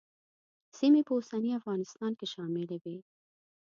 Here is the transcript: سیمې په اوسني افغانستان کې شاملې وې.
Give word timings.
سیمې 0.77 1.01
په 1.07 1.11
اوسني 1.17 1.51
افغانستان 1.59 2.11
کې 2.19 2.25
شاملې 2.33 2.77
وې. 2.83 2.97